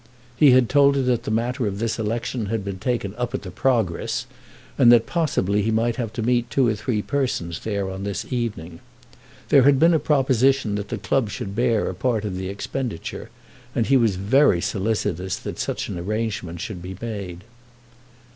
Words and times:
He 0.35 0.49
had 0.49 0.67
told 0.67 0.95
her 0.95 1.03
that 1.03 1.25
the 1.25 1.29
matter 1.29 1.67
of 1.67 1.77
this 1.77 1.99
election 1.99 2.47
had 2.47 2.65
been 2.65 2.79
taken 2.79 3.13
up 3.17 3.35
at 3.35 3.43
the 3.43 3.51
Progress, 3.51 4.25
and 4.75 4.91
that 4.91 5.05
possibly 5.05 5.61
he 5.61 5.69
might 5.69 5.97
have 5.97 6.11
to 6.13 6.23
meet 6.23 6.49
two 6.49 6.67
or 6.67 6.73
three 6.73 7.03
persons 7.03 7.59
there 7.59 7.87
on 7.87 8.03
this 8.03 8.25
evening. 8.33 8.79
There 9.49 9.61
had 9.61 9.77
been 9.77 9.93
a 9.93 9.99
proposition 9.99 10.73
that 10.73 10.87
the 10.87 10.97
club 10.97 11.29
should 11.29 11.55
bear 11.55 11.87
a 11.87 11.93
part 11.93 12.25
of 12.25 12.35
the 12.35 12.49
expenditure, 12.49 13.29
and 13.75 13.85
he 13.85 13.95
was 13.95 14.15
very 14.15 14.59
solicitous 14.59 15.35
that 15.35 15.59
such 15.59 15.87
an 15.87 15.99
arrangement 15.99 16.61
should 16.61 16.81
be 16.81 16.97
made. 16.99 17.43